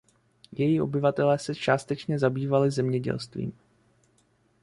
[0.51, 3.53] Její obyvatelé se částečně zabývali zemědělstvím.